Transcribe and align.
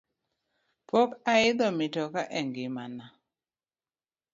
Pok 0.89 1.09
ayidho 1.31 1.67
mitoka 1.79 2.21
e 2.39 2.41
ngima 2.47 2.83
na 2.95 3.05